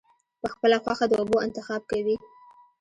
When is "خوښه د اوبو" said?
0.83-1.37